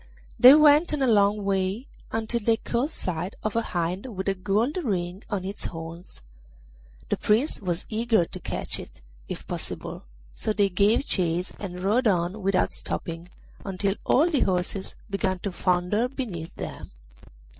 They 0.39 0.55
went 0.55 0.95
on 0.95 1.03
a 1.03 1.07
long 1.07 1.45
way, 1.45 1.85
until 2.11 2.39
they 2.39 2.57
caught 2.57 2.89
sight 2.89 3.35
of 3.43 3.55
a 3.55 3.61
hind 3.61 4.07
with 4.17 4.27
a 4.29 4.33
gold 4.33 4.77
ring 4.77 5.21
on 5.29 5.45
its 5.45 5.65
horns. 5.65 6.23
The 7.09 7.17
Prince 7.17 7.61
was 7.61 7.85
eager 7.87 8.25
to 8.25 8.39
catch 8.39 8.79
it, 8.79 9.03
if 9.29 9.45
possible, 9.45 10.05
so 10.33 10.53
they 10.53 10.69
gave 10.69 11.05
chase 11.05 11.53
and 11.59 11.81
rode 11.81 12.07
on 12.07 12.41
without 12.41 12.71
stopping 12.71 13.29
until 13.63 13.93
all 14.03 14.27
the 14.27 14.39
horses 14.39 14.95
began 15.07 15.37
to 15.37 15.51
founder 15.51 16.09
beneath 16.09 16.55
them. 16.55 16.89